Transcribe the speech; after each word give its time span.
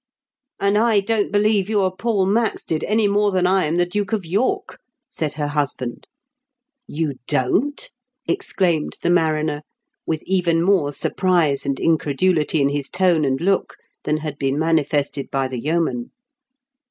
"And 0.59 0.79
I 0.79 0.99
don't 0.99 1.31
believe 1.31 1.69
you 1.69 1.79
are 1.81 1.95
Paul 1.95 2.25
Maxted, 2.25 2.83
any 2.87 3.07
more 3.07 3.29
than 3.29 3.45
I 3.45 3.65
am 3.65 3.77
the 3.77 3.85
Duke 3.85 4.13
of 4.13 4.25
York," 4.25 4.79
said 5.07 5.33
her 5.33 5.49
husband." 5.49 6.07
You 6.87 7.19
don't?" 7.27 7.87
exclaimed 8.27 8.97
the 9.03 9.11
mariner, 9.11 9.61
with 10.07 10.23
even 10.23 10.63
more 10.63 10.91
surprise 10.91 11.67
and 11.67 11.79
incredulity 11.79 12.61
in 12.61 12.69
his 12.69 12.89
tone 12.89 13.23
and 13.25 13.39
look 13.39 13.75
than 14.03 14.17
had 14.17 14.39
been 14.39 14.57
manifested 14.57 15.29
by 15.29 15.47
the 15.47 15.59
yeoman. 15.59 16.09